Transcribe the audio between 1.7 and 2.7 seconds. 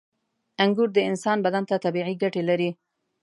طبیعي ګټې لري.